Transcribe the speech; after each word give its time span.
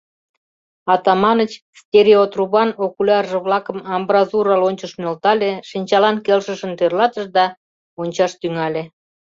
Атаманыч 0.93 1.51
стереотрубан 1.79 2.69
окулярже-влакым 2.85 3.77
амбразура 3.95 4.55
лончыш 4.61 4.91
нӧлтале, 5.01 5.51
шинчалан 5.69 6.17
келшышын 6.25 6.71
тӧрлатыш 6.79 7.25
да 7.37 7.45
ончаш 8.01 8.31
тӱҥале. 8.39 8.83